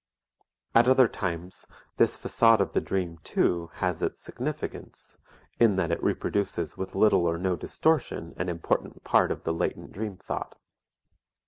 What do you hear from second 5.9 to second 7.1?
it reproduces with